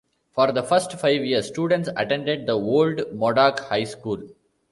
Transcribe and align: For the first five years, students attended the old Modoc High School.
For 0.31 0.51
the 0.51 0.63
first 0.63 0.93
five 0.93 1.23
years, 1.23 1.49
students 1.49 1.87
attended 1.95 2.47
the 2.47 2.53
old 2.57 3.13
Modoc 3.13 3.59
High 3.59 3.83
School. 3.83 4.23